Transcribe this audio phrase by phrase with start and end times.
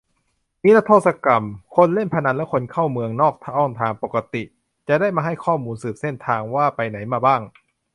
[0.63, 1.45] นิรโทษกรรม
[1.75, 4.43] คนเล่นพนันและคนเข้าเมืองนอกช่องทางปกติ-
[4.87, 7.41] จะได้มาให้ข้อมูล สืบเส้นทางว่าไปไหนมาบ้าง